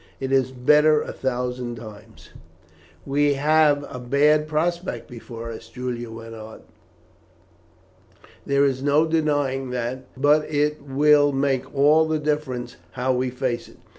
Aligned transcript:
"It 0.19 0.31
is 0.31 0.51
better 0.51 0.99
a 1.03 1.13
thousand 1.13 1.75
times." 1.77 2.31
"We 3.05 3.35
have 3.35 3.85
a 3.87 3.99
bad 3.99 4.47
prospect 4.47 5.07
before 5.07 5.51
us," 5.51 5.67
Julian 5.69 6.15
went 6.15 6.33
on. 6.33 6.61
"There 8.43 8.65
is 8.65 8.81
no 8.81 9.05
denying 9.05 9.69
that; 9.69 10.05
but 10.19 10.49
it 10.51 10.81
will 10.81 11.31
make 11.31 11.71
all 11.75 12.07
the 12.07 12.17
difference 12.17 12.77
how 12.93 13.13
we 13.13 13.29
face 13.29 13.69
it. 13.69 13.77